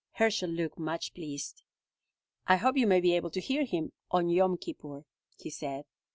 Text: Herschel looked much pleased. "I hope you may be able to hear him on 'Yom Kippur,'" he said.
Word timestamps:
Herschel 0.13 0.49
looked 0.49 0.79
much 0.79 1.13
pleased. 1.13 1.61
"I 2.47 2.55
hope 2.55 2.75
you 2.75 2.87
may 2.87 2.99
be 3.01 3.15
able 3.15 3.29
to 3.29 3.39
hear 3.39 3.65
him 3.65 3.91
on 4.09 4.29
'Yom 4.29 4.57
Kippur,'" 4.57 5.05
he 5.37 5.51
said. 5.51 5.85